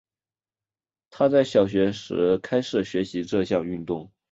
[1.11, 4.11] 她在小学时开始学习这项运动。